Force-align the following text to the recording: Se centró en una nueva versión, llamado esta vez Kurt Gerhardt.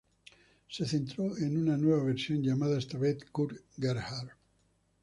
Se 0.67 0.87
centró 0.87 1.37
en 1.37 1.55
una 1.57 1.77
nueva 1.77 2.03
versión, 2.03 2.41
llamado 2.41 2.75
esta 2.75 2.97
vez 2.97 3.23
Kurt 3.31 3.55
Gerhardt. 3.79 4.31